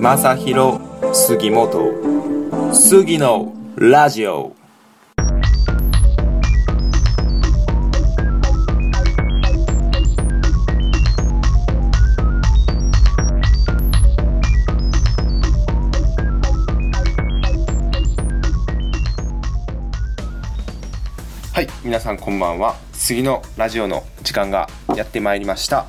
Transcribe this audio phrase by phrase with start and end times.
[0.00, 0.80] 正弘
[1.12, 4.56] 杉本杉のラジオ。
[21.52, 22.76] はい皆さんこんばんは。
[22.94, 25.84] 杉のラジオの時間がやってまいりました、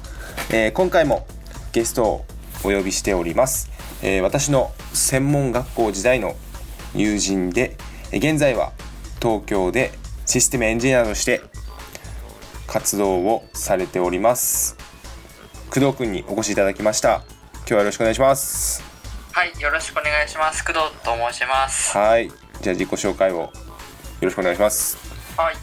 [0.50, 1.26] えー今回も
[1.72, 2.26] ゲストを
[2.66, 3.72] お呼びしております、
[4.02, 6.36] えー私の専門学校時代の
[6.96, 7.78] 友人で
[8.12, 8.74] えー現在は
[9.22, 9.92] 東京で
[10.26, 11.42] システムエンジニアとして
[12.68, 14.78] 活動をされております
[15.70, 17.24] 工藤くんにお越しいただきました
[17.60, 18.92] 今日はよろしくお願いします
[19.34, 20.62] はい、よろしくお願いします。
[20.62, 21.98] 工藤と申します。
[21.98, 23.50] はいじゃあ自己紹介をよ
[24.22, 24.98] ろしくお願いします
[25.38, 25.56] はい。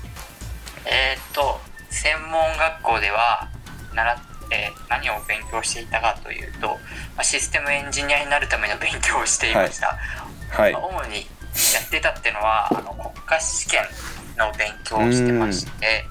[0.86, 3.48] えーっと、専門学校では、
[3.94, 4.16] 習っ
[4.48, 6.76] て何を勉強していたかというと、ま
[7.18, 9.96] あシステムエンジニアになるための勉強をしていました。
[10.50, 10.72] はい。
[10.72, 11.22] まあ主にや
[11.84, 13.80] ってたっていうのは、あの国家試験
[14.36, 16.06] の勉強をしてまして、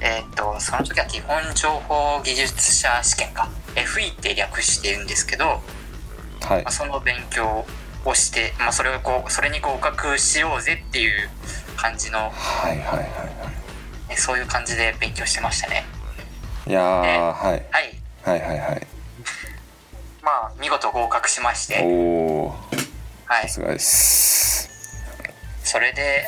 [0.00, 6.62] えーっと、その時は基本情報技術者試験か、FE って略してるんですけど、はい。
[6.62, 7.66] まあ、その勉強
[8.04, 11.28] をして、まあ、それをこうそれに合格しようぜっていう
[11.76, 13.50] 感じのはいはいはいは
[14.08, 15.84] えそういう感じで勉強してましたね
[16.66, 17.66] いいやー、はい。
[17.70, 17.94] はい。
[18.22, 18.86] はいはいはい。
[20.22, 22.54] まあ見事合格しまして、おお
[23.24, 23.48] はい。
[23.48, 24.70] さ、すがです。
[25.64, 26.26] それで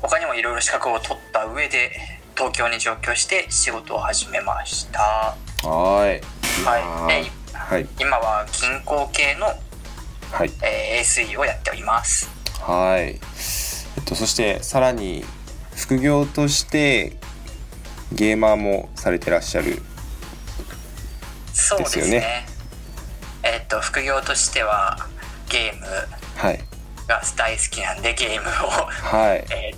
[0.00, 1.90] 他にもいろいろ資格を取った上で
[2.36, 5.00] 東京に上京して仕事を始めました。
[5.00, 6.22] はーい。
[6.64, 7.24] はい。
[7.24, 7.86] ではい。
[7.98, 10.50] 今は銀行系の、はい。
[10.62, 12.28] えー SE をやっております。
[12.60, 13.20] はい。
[13.96, 15.24] えっとそしてさらに
[15.76, 17.16] 副業として
[18.14, 19.82] ゲーマーもされてらっしゃる
[21.52, 22.10] そうですね。
[22.10, 22.46] ね。
[23.42, 25.08] えっと副業としては
[25.48, 25.86] ゲーム
[26.36, 26.60] はい。
[27.06, 29.44] が大好きなんでゲームを、はい。
[29.52, 29.76] えー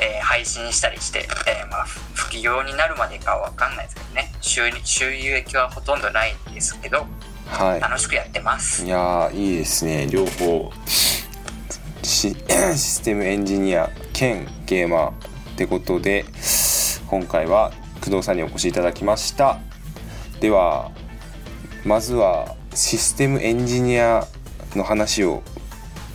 [0.00, 4.32] えー配信したりして、えーまあ、ふ副業になるまでかは分かんないですけどね。
[4.40, 7.06] 収入収益はほとんどないんですけど
[7.46, 8.82] は楽しくやってます。
[8.82, 10.06] いいやーいいですね。
[10.06, 10.72] 両方。
[12.02, 12.36] シ
[12.74, 15.12] システムエンジニア兼ゲーマーっ
[15.56, 16.24] てことで
[17.08, 17.72] 今回は
[18.08, 19.58] 工藤さんにお越しいただきました。
[20.40, 20.90] では
[21.84, 24.26] まずはシステムエンジニア
[24.74, 25.42] の話を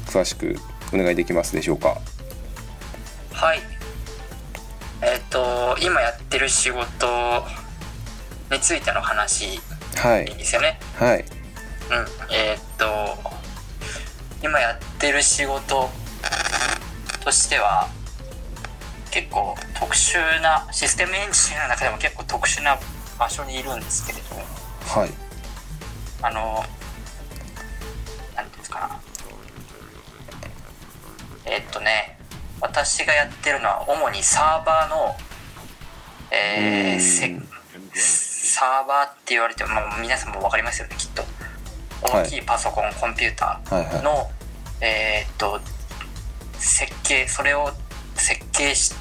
[0.08, 0.56] 詳しく
[0.92, 1.98] お願いできますでしょうか。
[3.32, 3.60] はい。
[5.04, 6.82] えっ、と今やってる仕事
[8.52, 9.60] についての話
[9.96, 10.26] はい。
[10.26, 10.80] いいんですよね。
[10.96, 11.20] はい。
[11.20, 11.26] うん。
[12.34, 12.86] えっ、と
[14.42, 15.90] 今やってる仕事
[17.24, 17.88] としては
[19.14, 22.80] 結構特殊なシステムエンジニアの中でも結構特殊な
[23.20, 25.10] 場所にいるんですけれどはい。
[26.24, 26.64] あの
[28.36, 29.02] 何ていうんですかな。
[31.46, 32.18] えっとね
[32.60, 35.16] 私がやってるのは主にサーバーの
[36.32, 37.40] えー、せ
[37.94, 41.22] サーバーって言われても、まあ、皆さんも分かりますよねきっと。
[42.16, 42.24] はい。
[42.24, 43.86] 大きいパソコン、コンピュータはいはい。
[43.86, 44.32] ーの、
[44.82, 45.60] えーっと
[46.58, 47.70] 設計それを
[48.24, 48.94] 設計し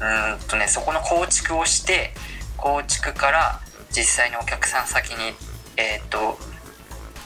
[0.00, 2.12] うーんとねそこの構築をして
[2.56, 3.60] 構築から
[3.90, 5.34] 実際にお客さん先に
[5.76, 6.38] えーっと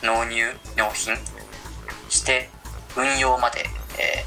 [0.02, 0.44] 納入
[0.76, 1.14] 納品
[2.08, 2.50] して
[2.96, 3.64] 運用まで、
[3.98, 4.24] え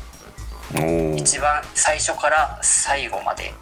[0.73, 1.16] おー。
[1.16, 3.53] ー一番最初から最後まで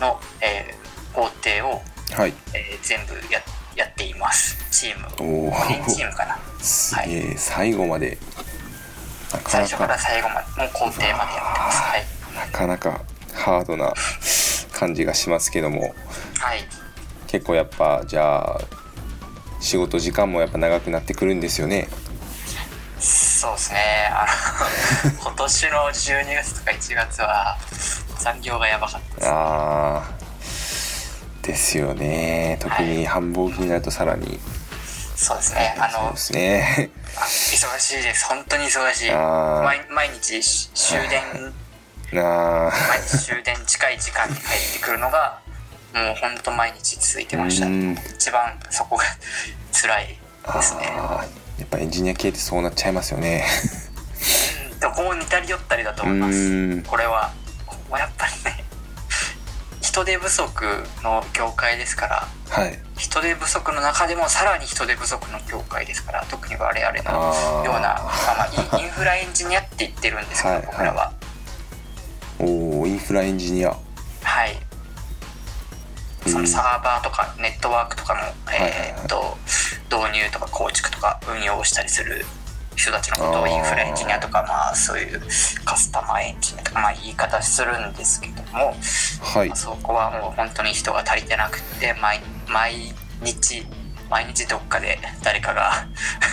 [0.00, 0.84] の、えー
[1.14, 1.80] 工程を、
[2.16, 2.32] はい。
[2.54, 3.40] えー全部や
[3.76, 4.56] やっています。
[4.70, 5.48] チーム。
[5.48, 6.38] お5人チーおムかな。
[6.60, 7.34] すげえ。
[7.36, 8.16] 最後まで。
[9.46, 11.82] 最初からか最後までの工程までやってます。
[11.82, 13.00] はいなかなか
[13.32, 13.92] ハードな
[14.72, 15.94] 感じがしますけども。
[16.38, 16.64] はい。
[17.26, 18.60] 結構やっぱじゃあ
[19.60, 21.88] 仕事時間もやっぱ長くなってくるんですよね。
[22.98, 23.78] そうですね。
[24.10, 24.26] あ
[25.04, 27.58] の 今年の12月とか1月は
[28.18, 29.28] 残業がやばかったです。
[29.28, 32.56] あーですよね。
[32.60, 34.40] 特に繁忙期になるとさらに。
[35.16, 35.76] そうですね。
[35.78, 36.90] あのですね。
[37.16, 38.24] あ忙しいです。
[38.26, 39.10] 本当に忙しい。
[39.10, 41.20] 毎毎日し終電
[42.14, 42.72] な
[43.06, 45.40] 終電近い時間に帰ってくるのが
[45.94, 47.66] もう本当毎日続いてました。
[47.66, 47.96] うん。
[48.16, 49.04] 一番そこが
[49.72, 50.06] 辛い
[50.54, 50.82] ですね。
[51.58, 53.46] やっぱエンジニア系ってそうなっちゃいますよね。
[54.80, 56.82] どこも似たり寄ったりだと思いまうん。
[56.82, 57.32] すこれは
[57.66, 58.64] ここはやっぱりね
[59.80, 60.64] 人手不足
[61.02, 62.78] の業界ですからはい。
[62.96, 70.66] 人手不足の中でもさらに人手不足の業界ですから特に我々のようなまあまあインフラエンジニアって言ってるんですけど、はい。
[70.66, 71.12] 僕らは
[72.94, 73.70] インフラエンジニア。
[74.22, 74.54] はい。
[76.30, 78.20] そのサーバーとかネットワークとかの、
[78.54, 79.36] えーっと
[79.90, 82.24] 導入とか構築とか運用をしたりする
[82.76, 85.20] 人たちのことをインフラエンジニアとかまあそういう
[85.64, 88.74] カスタマーエンジニアとかまあ言い方するんですけども、
[89.20, 89.48] はい。
[89.48, 93.66] まあそこはもう本当に人が足りてなくて毎毎日
[94.08, 95.86] 毎日どっかで誰かが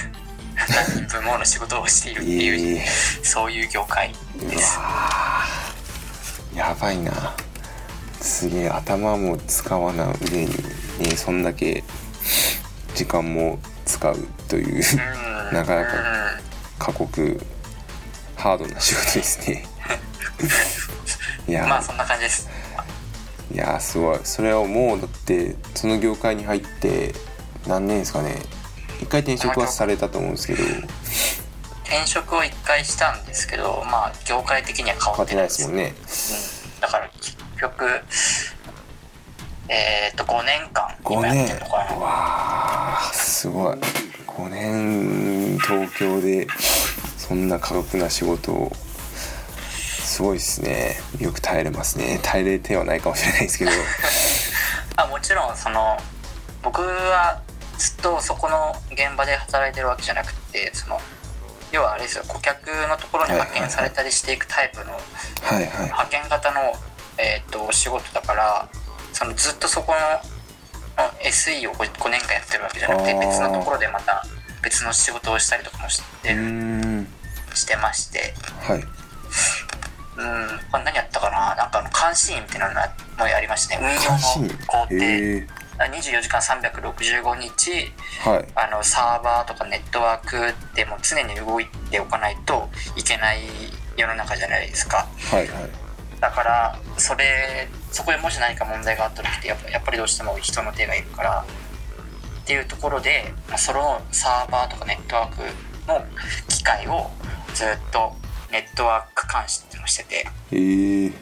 [0.69, 2.85] 何人分もの仕事をしているっていう、え
[3.23, 4.77] そういう業界です。
[6.61, 7.11] やばいな。
[8.21, 10.51] すげえ頭も使わな上に、
[10.99, 11.83] ね、そんだけ
[12.93, 14.15] 時間も使う
[14.47, 15.55] といううん。
[15.55, 16.41] なかなかうん
[16.77, 17.41] 過酷
[18.35, 19.65] ハードな仕事ですね。
[21.49, 22.47] いや、まあそんな感じです。
[23.51, 24.19] いやすごい。
[24.23, 27.15] それはもうだってその業界に入って
[27.65, 28.35] 何年ですかね。
[29.01, 30.63] 一回転職はされたと思うんですけど
[31.91, 35.93] 転職を1回したんですけどまあ業界的には変わっててないですすもんね。
[35.93, 36.79] うん。
[36.79, 37.85] だから結局
[39.67, 41.95] えっ、と5年間5今やって年るのかな。
[41.97, 43.77] わあすごい。
[44.25, 46.47] 5年東京で
[47.17, 48.71] そんな過酷な仕事を
[49.69, 50.95] すごいですね。
[51.19, 52.21] よく耐えれますね。
[52.23, 53.71] 耐えれてはないかもしれないですけど。
[54.95, 55.97] あもちろんその
[56.63, 57.41] 僕は
[57.77, 61.01] ずっとそこの現場で働いてるわけじゃなくてその
[61.71, 65.67] 要はあれですよ顧客のところに派遣されたりしていくタイプのはいはい。
[65.85, 66.59] 派遣型の、
[67.17, 68.69] えー、とお仕事だから
[69.13, 69.97] そのずっとそこの
[71.03, 74.23] の SE を 5, 年間やってるわけじゃなくて別のところでまた
[74.63, 77.07] 別の仕事をしたりとかもしてん。
[77.53, 78.33] してまして。
[78.61, 78.79] はい。
[78.79, 78.87] うん。
[80.71, 81.55] 何やったかな？
[81.55, 82.73] なんかあの監視員みたいなの
[83.17, 84.95] もやりましたね運用の工程
[85.87, 87.91] 24時間365日
[88.23, 88.47] はい。
[88.55, 93.39] あのサーバーとかネットワークでも常に動いておかないといけない
[93.97, 95.07] 世の中じゃないですか。
[95.31, 95.69] はいはい。
[96.19, 101.45] だからそれそこでもし何か問題があった時ってやっぱやっぱりどうしても人の手がいるから
[102.41, 105.41] っていうところでまあそのサーバーとかネットワーク
[105.87, 106.05] の
[106.47, 107.09] 機械を
[107.53, 108.13] ずっと
[108.51, 110.25] ネットワーク監視っていうのをしててへ
[111.05, 111.13] えうん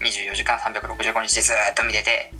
[0.00, 2.32] 24時間365日ずっと見てて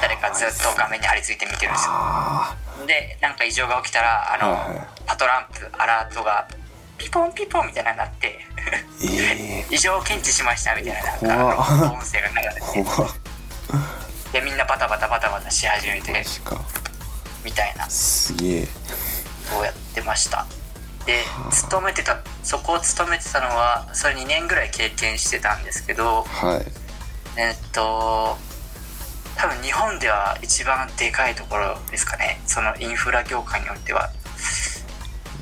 [0.00, 2.56] 誰かずっと画面に張り付いて見てるんですよあ
[2.86, 6.46] でなんか異常が起きたらあの、はいはいパトランプアラートが
[6.98, 8.38] ピポンピポンみたいなのになって
[9.70, 16.12] 異常を検知しましたみたいななんか音声が流れてでみんなバタバタバタバタし始めて
[17.44, 17.88] みたいな。
[17.88, 18.66] すげえ。
[19.50, 20.46] こうやってました。
[21.06, 27.40] で勤めてたそこを勤めてたのはそれ2年ぐらい経験してたんですけどはい。
[27.40, 28.36] えっと
[29.38, 32.40] 多分日本では一番でかいところですかね。
[32.44, 34.10] そのインフラ業界においては。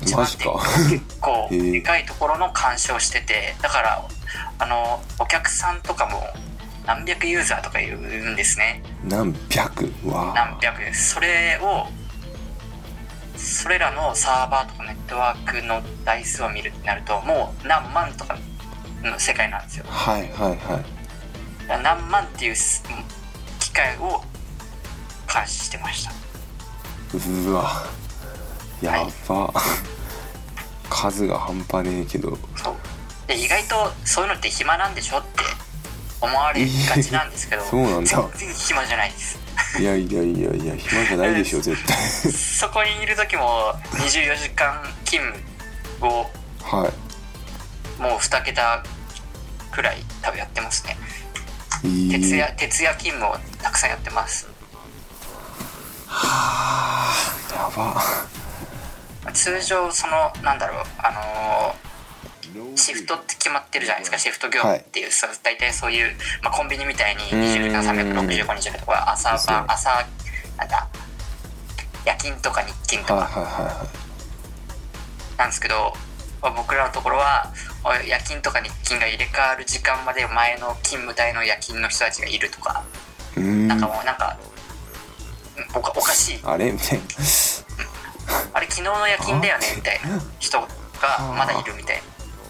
[0.03, 0.53] 一番でか
[0.87, 4.07] 結構でかいところの監視をしててだから
[4.59, 6.21] あのお客さんとかも
[6.85, 8.83] 何百ユーザーとかいるんですね。
[9.03, 9.91] 何百？
[10.05, 11.15] わ何百です。
[11.15, 11.87] それを
[13.35, 18.37] それらのサーバーとかネットワークの台数を見るってなるともう何万とか
[19.03, 19.85] の世界なんですよ。
[19.87, 20.85] はいはいはい。
[21.83, 22.55] 何万っていう
[23.77, 24.23] す機械を
[25.31, 26.11] 監視してました。
[27.13, 27.83] うわ
[28.81, 29.53] やば、
[30.89, 32.37] 数が半端ねえけど。
[32.55, 32.75] そう。
[33.27, 35.43] で意外とそういうのって暇なんでしょって
[36.21, 38.29] 思われがちなんですけど そうなんだ。
[38.35, 39.39] 全然暇じゃないです。
[39.79, 42.31] いやいやいやいや暇じゃないでしょ 絶対。
[42.31, 45.21] そこにいる時も24時間勤
[45.99, 46.31] 務を
[46.63, 48.01] はい。
[48.01, 48.83] もう2桁
[49.71, 50.97] くらい多分やってますね。
[51.16, 51.16] いい
[52.11, 54.47] 徹夜徹夜勤務をたくさんやってます。
[57.51, 58.01] やば。
[59.33, 61.87] 通常そのなんだろうあのー
[62.75, 69.89] シフトって決まってるじゃないですかシフト業務っていう、さ大体そういう、まあ、コンビニみたいに20時間365日とか朝晩朝
[70.57, 70.87] なんだ
[72.05, 73.15] 夜勤とか日勤とか。
[73.15, 75.37] はいはいはいはい。
[75.37, 76.06] なんですけど、まあ
[76.41, 77.51] 僕らのところは
[78.07, 82.83] 夜勤とか日勤が入れ替わる時間まで前の勤務帯の夜勤の人たちがいるとか。
[83.39, 83.67] ん。
[83.67, 84.37] なんかもうなんか
[85.57, 86.39] うんおかおかしい。
[86.43, 86.71] あれ？
[86.71, 87.03] みたいな
[88.53, 90.21] あれ昨日の夜勤だよねみたいな。
[90.39, 90.67] 人が
[91.37, 92.03] まだいるみたいな。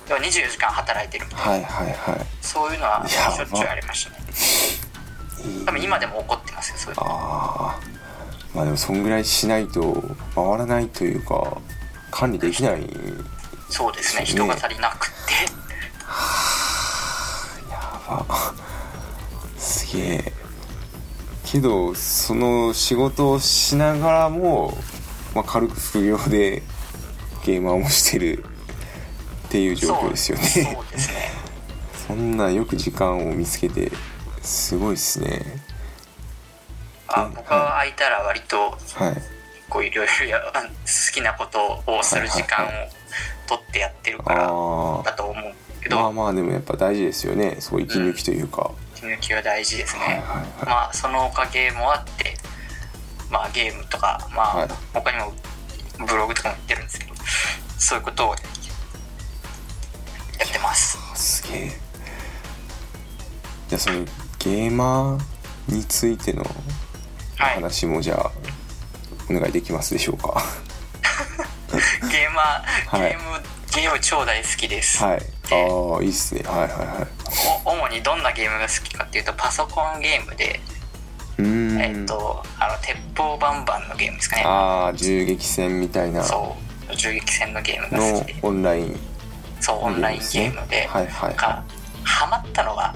[0.10, 1.68] 要は24時間働いてるみたいな。
[1.68, 4.18] はいはいはそういうのはしょっちゅうありましたね。
[5.62, 7.06] い多分今でも起こってますよそういうの。
[7.08, 7.80] ああ
[8.56, 10.04] まあでもそんぐらいしないと
[10.34, 11.62] 回らないというか
[12.10, 12.88] 管理できない
[13.70, 14.26] そうですね。
[14.26, 15.34] 人が足りなくって。
[17.72, 18.26] やば
[19.58, 20.34] すげえ。
[21.46, 24.78] けどその仕事をしながらも、
[25.34, 26.62] まあ、軽く副業で
[27.46, 28.44] ゲーマーもしてる
[29.48, 30.44] っていう状況ですよね。
[30.44, 31.32] そうですね。
[32.08, 33.92] そんなよく時間を見つけて
[34.42, 35.64] すごいですね。
[37.10, 39.38] あ僕は空いたら割とはい。
[39.70, 42.70] 構いろいろや好きなことをする時間を
[43.48, 47.58] 取ってやってるかあらあだと思うけど、まあまあでもやっぱ大事ですよね。
[47.60, 50.66] そう息抜きというか、息抜きは大事ですね、はいはいはい。
[50.66, 52.36] まあそのおかげもあって
[53.30, 54.70] まあゲームとかまあ、はい。
[54.94, 55.34] 他にも
[56.06, 57.14] ブログとかも言ってるんですけど
[57.78, 58.36] そういうことをや
[60.48, 60.98] ってます。
[61.16, 61.72] すげえ。
[63.70, 64.06] じゃあその
[64.40, 66.44] ゲーマーについての
[67.38, 67.54] はい。
[67.56, 68.32] 話もじゃあ
[69.30, 70.26] お願いできますでしょうか？
[70.26, 70.67] ゲー
[72.38, 73.10] マー、はい。
[73.10, 73.24] ゲーム
[73.74, 75.18] ゲーム超大好きです、はい。
[75.18, 76.44] ああいいっすね。
[76.46, 77.08] はいはいはい。
[77.66, 80.60] お主にどんなゲームが好きかっていうとパソコンゲームで、
[81.40, 84.44] えっとあの鉄砲バンバンのゲームですかね。
[84.46, 86.24] ああ銃撃戦みたいな。
[86.24, 86.56] そ
[86.90, 86.96] う。
[86.96, 88.36] 銃撃戦のゲームが好のきで。
[88.44, 89.00] オンライン。
[89.60, 91.36] そうオンラインゲームで、はいはい。
[91.36, 91.64] か
[92.04, 92.96] ハマったのが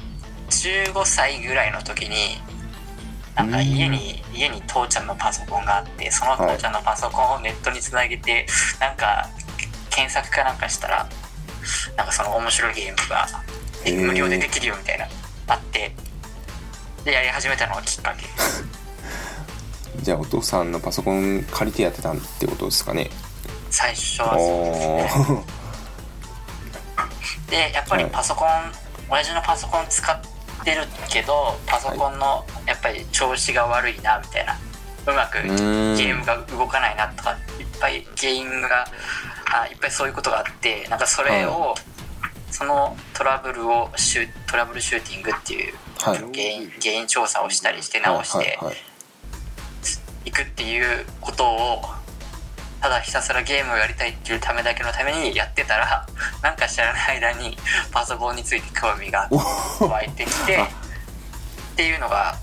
[0.50, 2.42] 15歳ぐらいの時に
[3.36, 8.46] なんか家に家に父ちゃんのパソコンがあってその父ちゃんのパソコンをネットにつなげて、
[8.80, 9.30] なんか
[9.90, 11.10] 検索かなんかしたら
[11.96, 15.08] なんかその面白いゲームが無料でできるよみたいな
[15.48, 15.94] あって
[17.04, 18.26] でやり始めたのがきっかけ。
[20.02, 23.10] じゃあお父さんのパソコン借りてやってたってことですかね。
[23.70, 27.52] 最初はそうですおねー。
[27.52, 28.12] でやっぱりはい。
[28.12, 28.48] パソコン、
[29.10, 30.31] 親父のパソコン使って
[30.66, 34.58] るけどパソコンのやっぱり調子が悪いなみたいな。
[35.08, 38.86] うまくゲームが動かないなとかいっぱい原因が
[39.52, 41.74] あいっぱいそういうことがあってなんかそれを、
[42.52, 46.18] そのトラブルをシュトラブルシューティングっていうはい。
[46.18, 48.60] 原因原因調査をしたりして直して
[50.26, 51.82] いくっていうことを
[52.82, 56.06] ただひたすらゲームをやりたいっていうためだけのためにやってたら
[56.42, 57.58] なんか知らない間に
[57.92, 59.30] パソコンについて興味が
[59.80, 60.64] 湧いてきてあ。
[60.64, 60.68] っ
[61.76, 62.36] ていうのが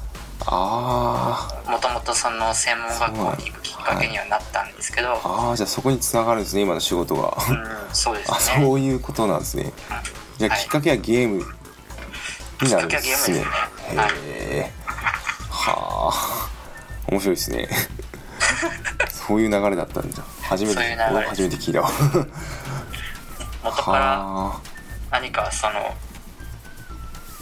[0.47, 5.51] あもともとその専門学校に行くきっかけにはなったんですけど、ー。
[5.51, 7.37] あーじゃあそこに繋がるんですね今の仕事が。
[7.49, 8.65] うん、そうですあね。
[8.65, 9.73] そういうことなんですね。
[10.39, 10.63] じゃあはい。
[10.63, 11.45] きっかけはゲーム
[12.63, 12.89] になるんですね。
[12.89, 13.45] きっかけはゲームですね。
[13.97, 14.73] はいへえ
[15.51, 16.49] はあ
[17.09, 17.69] 面白いですね
[19.11, 21.91] そういう流れだったんじゃ初めて初めて聞いたわ。
[23.63, 24.61] 元からは
[25.11, 25.95] 何かその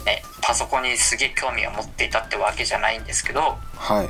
[0.05, 4.09] ねパソコンにすげえ興味を持っていたってわけじゃないんですけど、あはい。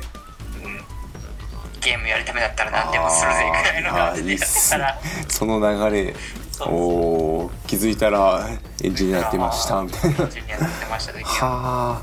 [1.80, 4.98] ゲームやるためだったら何でもするぜぐらいの感じでやってたら。
[5.28, 6.14] その流れ。
[6.60, 8.48] おおー気づいたら
[8.82, 9.80] エンジニアやってました。
[9.82, 12.02] みたいなジュニアになってましたはあ。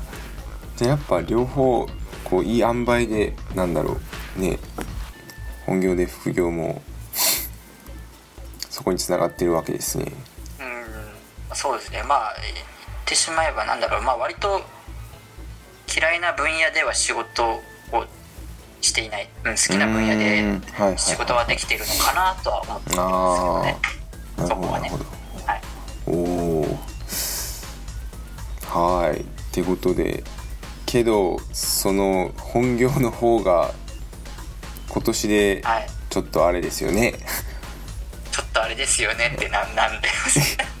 [0.76, 1.86] じゃあやっぱ両方
[2.24, 3.98] こういい塩梅でなんだろ
[4.38, 4.40] う。
[4.40, 4.58] ね
[5.66, 6.80] 本業で副業も
[8.70, 10.12] そこにつながってるわけですね。
[10.60, 12.02] うんそうですね。
[12.04, 12.64] まあ言っ
[13.04, 14.02] てしまえばなんだろう。
[14.02, 14.62] まあ割と
[15.94, 17.60] 嫌いな分野では仕事を
[18.80, 23.76] していない、うん、好きな分野で仕事はできているのかなとは思ってるんですけどあね。
[24.36, 24.88] あなるそこはね。
[24.90, 25.46] ほどなるほど。
[25.46, 25.62] はい。
[26.06, 26.12] お
[28.76, 29.20] おはい。
[29.20, 30.22] ってことで
[30.84, 33.72] けどその本業の方が
[34.96, 35.86] 今年ではい。
[36.08, 37.12] ちょっとあれですよね。
[38.32, 39.34] ちょっとあれですよね。
[39.36, 40.08] ってなんなんで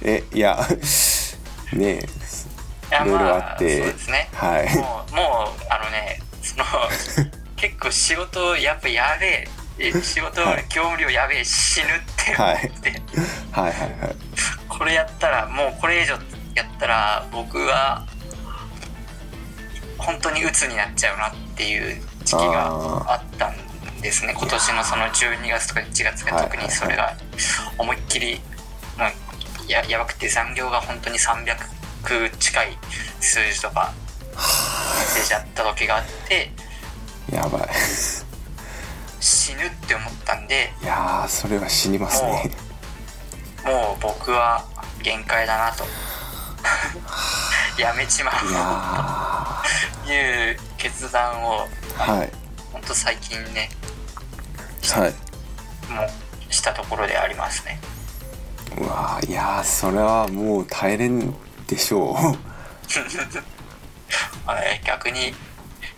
[0.02, 0.58] えいや
[1.74, 1.98] ね
[2.90, 4.30] えいろいろまあってそうですね。
[4.32, 4.74] はい。
[4.74, 6.64] もうもうあのねその
[7.56, 9.48] 結構仕事やっぱやべえ。
[9.78, 11.44] え仕事はい業務量やべえ。
[11.44, 13.02] 死ぬって思はいって、
[13.52, 13.72] はい。
[13.72, 14.16] はいはい
[14.70, 16.14] これやったらもうこれ以上
[16.54, 18.06] やったら僕は
[19.98, 22.66] 本当に鬱になっちゃうなっていう時期が
[23.12, 23.65] あったん
[24.06, 24.34] ですね。
[24.38, 27.16] 今年のその12月とか1月が特にそれが
[27.76, 28.40] 思いっきり
[28.96, 31.56] もうややばくて残業が本当に300
[32.38, 32.78] 近い
[33.18, 33.92] 数字とか
[35.16, 36.52] 出ちゃった時があって
[37.32, 37.68] やばい。
[39.18, 42.48] 死ぬって思ったんでいやーそれは死にますね。
[43.64, 44.64] もう僕は
[45.02, 45.84] 限界だなと。
[47.76, 48.34] やめちまう。
[50.06, 52.30] という決断をーはい。
[52.72, 53.68] 本当最近ね
[54.94, 55.10] はい。
[55.92, 57.80] もうしたところでありますね。
[58.78, 61.34] うわーいやーそれはもう耐えれん
[61.66, 62.16] でしょう。
[64.84, 65.34] 逆に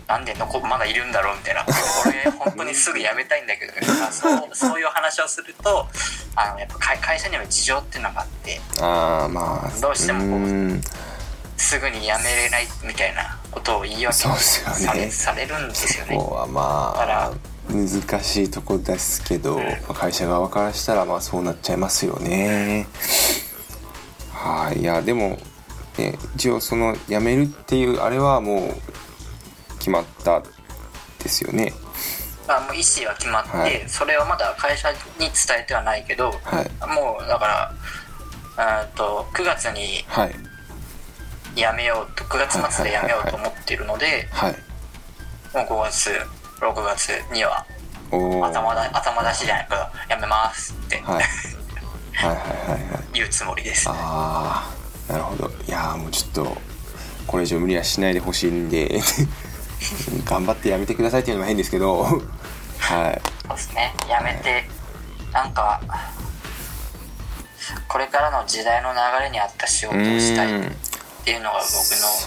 [0.06, 1.64] なんで残まだいるんだろうみたいな。
[1.64, 1.72] こ
[2.10, 5.86] れ本当にすぐ辞めたいんだけど、ま あ、そうそういう話をすると
[6.34, 8.60] あのやっぱ会会社には事情っていうのがあって。
[8.80, 14.76] ああまあどうしてもこうすぐに辞めれないみたいなことを言い訳そうですよね。
[14.76, 16.16] されされるんですよね。
[16.16, 17.32] ここはまだからあ
[17.70, 17.88] 難
[18.22, 22.86] しいとこですけど、まあ会社側からしたらまあそうなっちゃいますよね。
[24.32, 24.80] はい。
[24.80, 25.38] いやでも、
[25.98, 30.42] ね、一応その辞めるっていうあれはもう決まった
[31.22, 31.72] ですよね。
[32.46, 33.84] まあ、もう意思は決まって、はい。
[33.86, 36.70] それはまだ会社に伝えてはないけど、はい。
[36.88, 37.72] もうだか
[38.56, 40.34] らうんと9月にはい。
[41.54, 44.52] 辞めようと9月末で辞めようと思っているのではい。
[45.54, 46.10] もう5月
[46.60, 47.64] 6月には
[48.10, 50.96] 頭だ頭出しじゃないけど辞めますって。
[51.02, 51.24] はい。
[52.18, 53.88] はいはいはい言うつもりです。
[53.88, 54.68] あ
[55.08, 55.50] あなるほど。
[55.66, 56.56] いやーもうちょっと
[57.26, 59.00] これ以上無理はしないでほしいんで
[60.24, 62.02] 頑張ってやめてくださいっていうのも変ですけど。
[62.78, 63.22] はい。
[63.46, 63.94] そうですね。
[64.06, 64.68] 辞めて
[65.32, 65.80] なんか
[67.86, 70.72] これからの時代の流れに合った仕事をしたいっ
[71.24, 71.66] ていうのが僕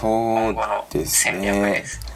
[0.02, 1.32] の今後のそうですね。
[1.32, 2.11] 戦略です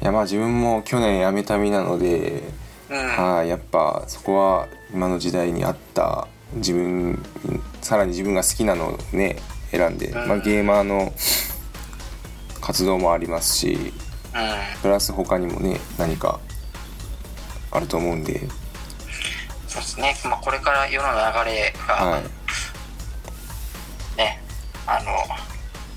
[0.00, 2.42] いやまあ自分も去年辞めた身なので、
[2.90, 2.96] うん。
[2.96, 7.22] はいやっぱそこは今の時代に合った自分
[7.82, 9.36] さらに自分が好きなのをね
[9.70, 10.28] 選んで、うん。
[10.28, 11.12] まあ、ゲーマーの
[12.60, 14.80] 活動もありますしうん。
[14.82, 16.40] プラス他にもね何か
[17.70, 18.40] あると思うんで、
[19.66, 22.22] そうですね、まあ、これから世の流れがはい、
[24.16, 24.42] ね、
[24.86, 25.10] あの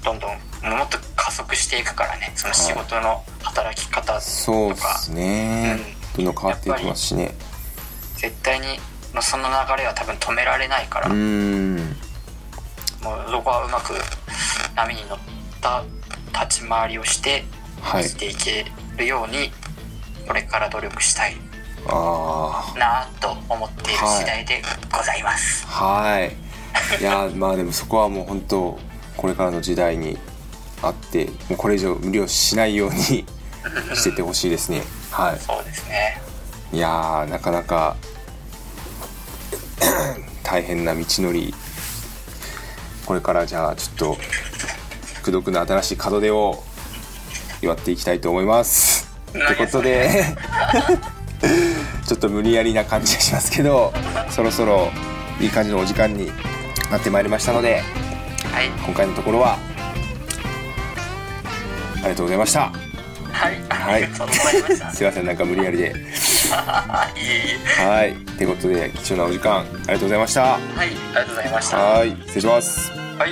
[0.03, 0.31] どんどん
[0.77, 0.97] もっと
[1.41, 5.79] 加速していくからねその仕事の働き方そうでとか、すね、
[6.15, 7.33] どんどん変わっていきますしね。
[8.15, 8.67] 絶対に
[9.13, 11.75] まあその流れは多分止められないから、うーん。
[13.01, 13.93] もうそこはうまく
[14.75, 15.19] 波に乗っ
[15.59, 15.83] た
[16.45, 17.43] 立ち回りをして
[17.81, 18.03] はい。
[18.03, 18.65] 生きていけ
[18.97, 19.51] るように
[20.27, 21.35] これから努力したい
[21.87, 24.61] あなと思っている次第で
[24.95, 26.35] ございます、あはい。
[26.99, 28.79] いやまあでもそこはもう本当
[29.17, 30.17] これからの時代に
[30.81, 32.99] あってもうこれ以上無理をしないように
[33.95, 34.81] してってほしいですね。
[35.11, 36.21] はそうですね。
[36.73, 37.95] いいやーなかなか
[40.43, 41.53] 大変な道のり。
[43.05, 44.17] これからじゃあちょっと
[45.21, 46.63] 功徳の新しい門出を
[47.61, 49.07] 祝っていきたいと思います。
[49.33, 50.25] ということで
[52.07, 53.93] ちょっと無理やりな感じがしますけど
[54.29, 54.91] そろそろ
[55.39, 56.31] いい感じのお時間に
[56.91, 57.83] なってまいりましたので
[58.51, 58.67] はい。
[58.85, 59.70] 今回のところはあ
[62.03, 62.71] りがとうございました。
[63.31, 64.03] はい、はい。
[64.93, 65.93] すいませんなんか無理やりで。
[66.51, 67.07] は
[68.05, 68.45] いとい。
[68.45, 70.41] うことで貴重なお時間ありがとうございました。
[70.41, 70.59] はい。
[70.75, 71.77] ありがとうございました。
[71.77, 72.09] はい。
[72.09, 72.91] 失礼します。
[73.17, 73.31] はい。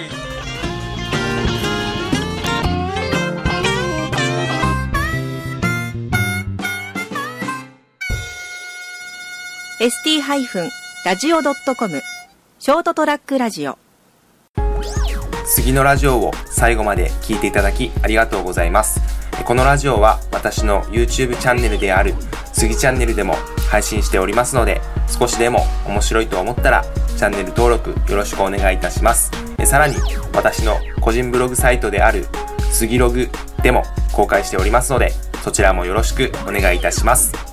[9.80, 12.02] ST-radio.com
[12.60, 13.78] ショートトラックラジオ
[15.50, 19.02] 次のラジオを最後まで聞いていただきありがとうございます。
[19.46, 22.14] このラジオは私の YouTube チャンネルである
[22.54, 23.34] 次チャンネルでも
[23.70, 26.84] 配信しておりますので少しでも面白いと思ったら
[27.18, 29.32] チャンネル登録よろしくお願いいたします。
[29.66, 29.96] さらに
[30.34, 32.28] 私の個人ブログサイトである
[32.72, 33.28] 次ログ
[33.64, 33.84] でも
[34.14, 35.12] 公開しておりますので
[35.44, 37.49] そちらもよろしくお願いいたします。